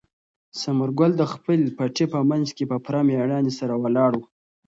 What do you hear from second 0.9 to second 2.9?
ګل د خپل پټي په منځ کې په